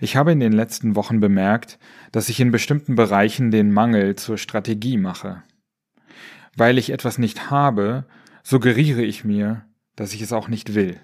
[0.00, 1.78] Ich habe in den letzten Wochen bemerkt,
[2.12, 5.42] dass ich in bestimmten Bereichen den Mangel zur Strategie mache.
[6.56, 8.04] Weil ich etwas nicht habe,
[8.42, 9.64] suggeriere ich mir,
[9.96, 11.00] dass ich es auch nicht will.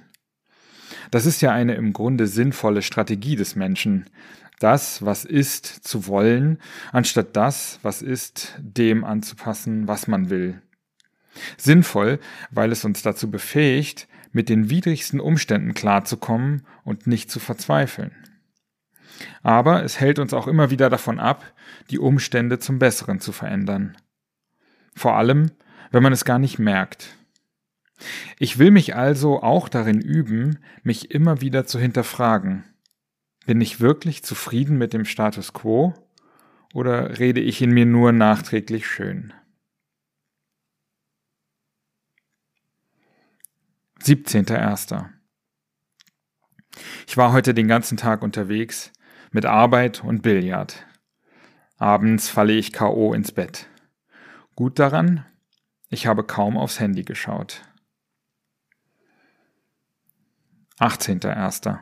[1.11, 4.07] Das ist ja eine im Grunde sinnvolle Strategie des Menschen,
[4.59, 6.59] das, was ist, zu wollen,
[6.93, 10.61] anstatt das, was ist, dem anzupassen, was man will.
[11.57, 12.19] Sinnvoll,
[12.51, 18.13] weil es uns dazu befähigt, mit den widrigsten Umständen klarzukommen und nicht zu verzweifeln.
[19.43, 21.53] Aber es hält uns auch immer wieder davon ab,
[21.91, 23.97] die Umstände zum Besseren zu verändern.
[24.95, 25.51] Vor allem,
[25.91, 27.17] wenn man es gar nicht merkt.
[28.39, 32.65] Ich will mich also auch darin üben, mich immer wieder zu hinterfragen.
[33.47, 35.95] Bin ich wirklich zufrieden mit dem Status quo
[36.75, 39.33] oder rede ich in mir nur nachträglich schön?
[44.09, 45.05] 17.01.
[47.07, 48.91] Ich war heute den ganzen Tag unterwegs,
[49.33, 50.87] mit Arbeit und Billard.
[51.77, 53.67] Abends falle ich KO ins Bett.
[54.57, 55.27] Gut daran,
[55.91, 57.61] ich habe kaum aufs Handy geschaut.
[60.79, 61.79] 18.01.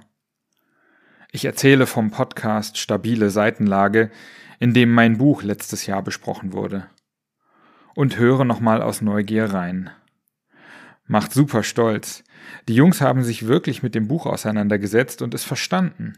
[1.30, 4.10] Ich erzähle vom Podcast Stabile Seitenlage,
[4.58, 6.90] in dem mein Buch letztes Jahr besprochen wurde.
[7.94, 9.92] Und höre nochmal aus Neugier rein.
[11.06, 12.24] Macht super stolz.
[12.68, 16.14] Die Jungs haben sich wirklich mit dem Buch auseinandergesetzt und es verstanden.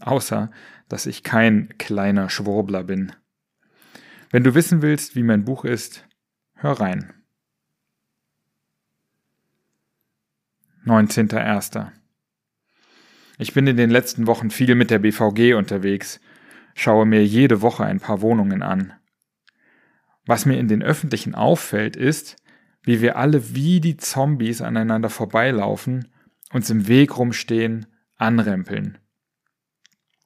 [0.00, 0.50] Außer,
[0.88, 3.12] dass ich kein kleiner Schwurbler bin.
[4.30, 6.06] Wenn du wissen willst, wie mein Buch ist,
[6.54, 7.12] hör rein.
[10.84, 11.90] 19.01.
[13.38, 16.20] Ich bin in den letzten Wochen viel mit der BVG unterwegs,
[16.74, 18.92] schaue mir jede Woche ein paar Wohnungen an.
[20.26, 22.36] Was mir in den öffentlichen auffällt, ist,
[22.88, 26.08] wie wir alle wie die Zombies aneinander vorbeilaufen,
[26.54, 27.84] uns im Weg rumstehen,
[28.16, 28.96] anrempeln.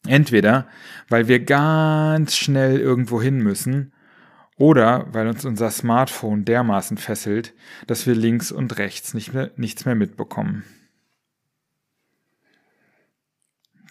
[0.06, 0.68] Entweder,
[1.08, 3.92] weil wir ganz schnell irgendwo hin müssen,
[4.58, 7.52] oder weil uns unser Smartphone dermaßen fesselt,
[7.88, 10.62] dass wir links und rechts nicht mehr, nichts mehr mitbekommen.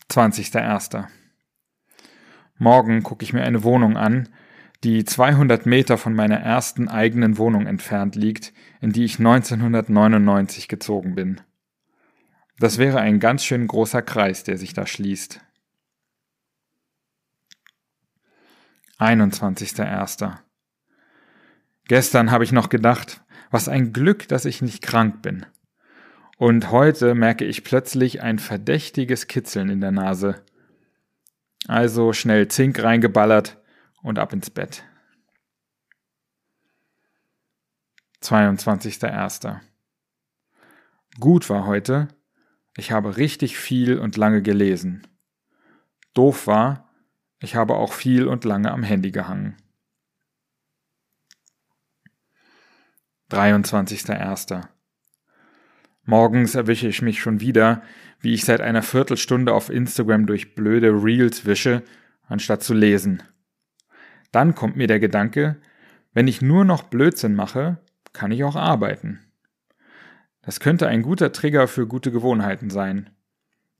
[0.10, 1.08] 20.01.
[2.58, 4.30] Morgen gucke ich mir eine Wohnung an,
[4.84, 11.14] die 200 Meter von meiner ersten eigenen Wohnung entfernt liegt, in die ich 1999 gezogen
[11.14, 11.42] bin.
[12.58, 15.40] Das wäre ein ganz schön großer Kreis, der sich da schließt.
[19.00, 20.38] 21.01.
[21.88, 25.46] Gestern habe ich noch gedacht, was ein Glück, dass ich nicht krank bin.
[26.38, 30.44] Und heute merke ich plötzlich ein verdächtiges Kitzeln in der Nase.
[31.68, 33.61] Also schnell Zink reingeballert
[34.02, 34.84] und ab ins Bett.
[38.22, 39.60] 22.01.
[41.20, 42.08] Gut war heute,
[42.78, 45.08] ich habe richtig viel und lange gelesen.
[46.14, 46.90] Doof war,
[47.40, 49.58] ich habe auch viel und lange am Handy gehangen.
[53.32, 54.68] 23.01.
[56.04, 57.84] Morgens erwische ich mich schon wieder,
[58.20, 61.84] wie ich seit einer Viertelstunde auf Instagram durch blöde Reels wische,
[62.28, 63.24] anstatt zu lesen.
[64.32, 65.58] Dann kommt mir der Gedanke,
[66.14, 67.78] wenn ich nur noch Blödsinn mache,
[68.14, 69.20] kann ich auch arbeiten.
[70.42, 73.10] Das könnte ein guter Trigger für gute Gewohnheiten sein.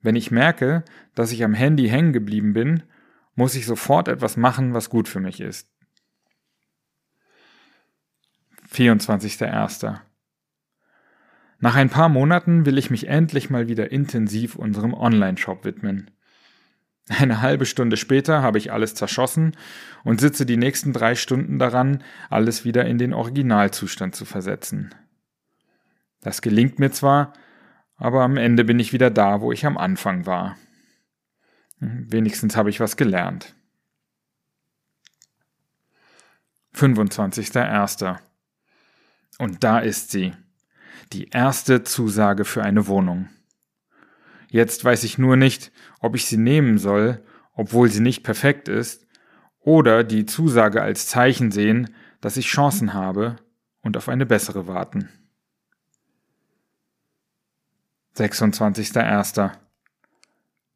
[0.02, 0.84] Wenn ich merke,
[1.16, 2.84] dass ich am Handy hängen geblieben bin,
[3.36, 5.70] muss ich sofort etwas machen, was gut für mich ist.
[8.72, 10.00] 24.01.
[11.60, 16.12] Nach ein paar Monaten will ich mich endlich mal wieder intensiv unserem Online-Shop widmen.
[17.20, 19.58] Eine halbe Stunde später habe ich alles zerschossen
[20.06, 24.96] und sitze die nächsten drei Stunden daran, alles wieder in den Originalzustand zu versetzen.
[26.22, 27.34] Das gelingt mir zwar,
[27.98, 30.56] aber am Ende bin ich wieder da, wo ich am Anfang war.
[31.80, 33.56] Wenigstens habe ich was gelernt.
[36.76, 38.20] 25.01.
[39.38, 40.32] Und da ist sie.
[41.12, 43.28] Die erste Zusage für eine Wohnung.
[44.52, 45.72] Jetzt weiß ich nur nicht,
[46.02, 49.08] ob ich sie nehmen soll, obwohl sie nicht perfekt ist,
[49.62, 53.38] oder die Zusage als Zeichen sehen, dass ich Chancen habe
[53.82, 55.08] und auf eine bessere warten.
[58.18, 59.52] 26.01.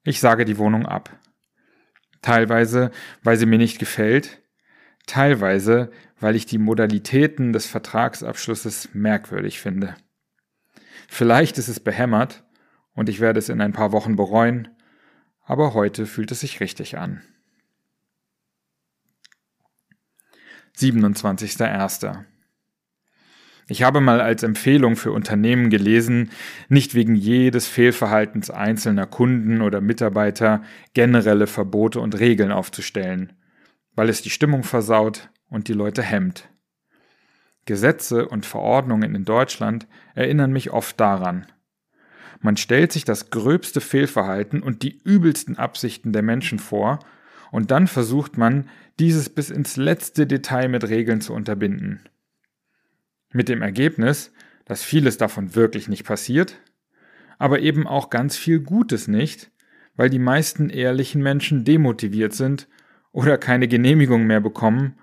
[0.05, 1.09] Ich sage die Wohnung ab.
[2.21, 2.91] Teilweise,
[3.23, 4.41] weil sie mir nicht gefällt,
[5.05, 5.91] teilweise,
[6.21, 9.95] weil ich die Modalitäten des Vertragsabschlusses merkwürdig finde.
[11.09, 12.44] Vielleicht ist es behämmert
[12.95, 14.69] und ich werde es in ein paar Wochen bereuen,
[15.43, 17.21] aber heute fühlt es sich richtig an.
[20.77, 22.25] 27.01.
[23.67, 26.29] Ich habe mal als Empfehlung für Unternehmen gelesen,
[26.69, 30.61] nicht wegen jedes Fehlverhaltens einzelner Kunden oder Mitarbeiter
[30.93, 33.33] generelle Verbote und Regeln aufzustellen,
[33.95, 36.47] weil es die Stimmung versaut und die Leute hemmt.
[37.65, 41.47] Gesetze und Verordnungen in Deutschland erinnern mich oft daran.
[42.45, 46.99] Man stellt sich das gröbste Fehlverhalten und die übelsten Absichten der Menschen vor,
[47.51, 48.69] und dann versucht man,
[48.99, 52.01] dieses bis ins letzte Detail mit Regeln zu unterbinden.
[53.33, 54.31] Mit dem Ergebnis,
[54.65, 56.61] dass vieles davon wirklich nicht passiert,
[57.39, 59.49] aber eben auch ganz viel Gutes nicht,
[59.95, 62.67] weil die meisten ehrlichen Menschen demotiviert sind
[63.11, 64.99] oder keine Genehmigung mehr bekommen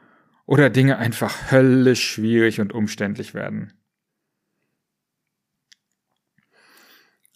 [0.47, 3.73] oder Dinge einfach höllisch schwierig und umständlich werden.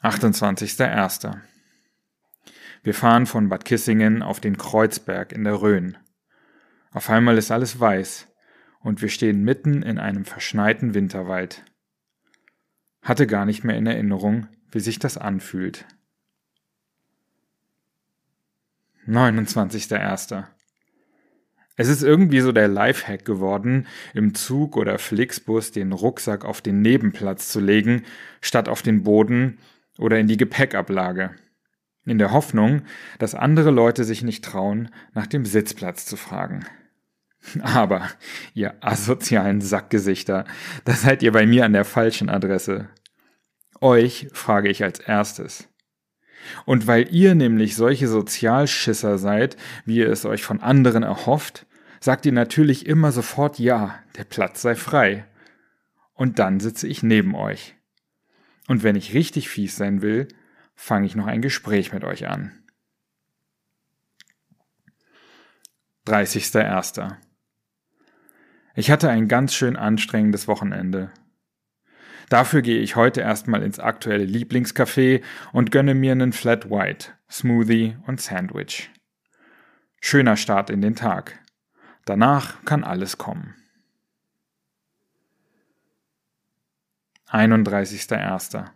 [0.07, 1.37] 28.01.
[2.85, 5.99] Wir fahren von Bad Kissingen auf den Kreuzberg in der Rhön.
[6.93, 8.29] Auf einmal ist alles weiß
[8.79, 11.65] und wir stehen mitten in einem verschneiten Winterwald.
[13.03, 15.87] Hatte gar nicht mehr in Erinnerung, wie sich das anfühlt.
[19.09, 20.45] 29.01.
[21.75, 26.81] Es ist irgendwie so der Lifehack geworden, im Zug oder Flixbus den Rucksack auf den
[26.81, 28.05] Nebenplatz zu legen,
[28.41, 29.59] statt auf den Boden
[29.99, 31.31] oder in die Gepäckablage.
[32.05, 32.83] In der Hoffnung,
[33.19, 36.65] dass andere Leute sich nicht trauen, nach dem Sitzplatz zu fragen.
[37.63, 38.09] Aber,
[38.55, 40.45] ihr asozialen Sackgesichter,
[40.85, 42.89] da seid ihr bei mir an der falschen Adresse.
[43.81, 45.69] Euch frage ich als erstes.
[46.65, 51.67] Und weil ihr nämlich solche Sozialschisser seid, wie ihr es euch von anderen erhofft,
[52.01, 55.27] sagt ihr natürlich immer sofort Ja, der Platz sei frei.
[56.15, 57.76] Und dann sitze ich neben euch.
[58.69, 60.29] Und wenn ich richtig fies sein will,
[60.75, 62.63] fange ich noch ein Gespräch mit euch an.
[66.07, 67.17] 30.01.
[68.75, 71.11] Ich hatte ein ganz schön anstrengendes Wochenende.
[72.29, 75.23] Dafür gehe ich heute erstmal ins aktuelle Lieblingscafé
[75.53, 78.91] und gönne mir einen Flat White, Smoothie und Sandwich.
[80.01, 81.39] Schöner Start in den Tag.
[82.05, 83.55] Danach kann alles kommen.
[87.31, 88.67] 31.01.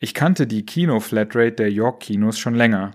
[0.00, 2.92] Ich kannte die Kino-Flatrate der York-Kinos schon länger.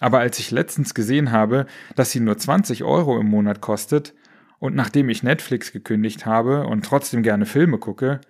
[0.00, 4.14] Aber als ich letztens gesehen habe, dass sie nur 20 Euro im Monat kostet,
[4.58, 8.20] und nachdem ich Netflix gekündigt habe und trotzdem gerne Filme gucke,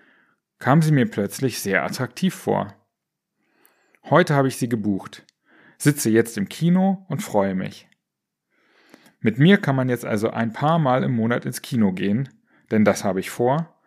[0.60, 2.74] kam sie mir plötzlich sehr attraktiv vor.
[4.08, 5.26] Heute habe ich sie gebucht,
[5.76, 7.88] sitze jetzt im Kino und freue mich.
[9.20, 12.28] Mit mir kann man jetzt also ein paar Mal im Monat ins Kino gehen,
[12.70, 13.79] denn das habe ich vor,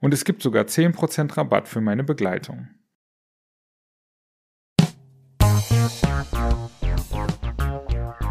[0.00, 2.68] und es gibt sogar 10% Rabatt für meine Begleitung.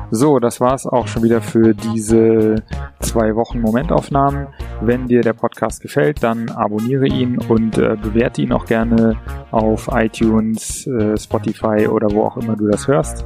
[0.10, 2.64] So, das war's auch schon wieder für diese
[3.02, 4.48] zwei Wochen Momentaufnahmen.
[4.80, 9.20] Wenn dir der Podcast gefällt, dann abonniere ihn und äh, bewerte ihn auch gerne
[9.52, 13.26] auf iTunes, äh, Spotify oder wo auch immer du das hörst.